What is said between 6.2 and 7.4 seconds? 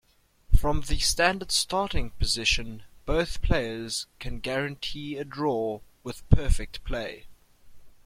perfect play.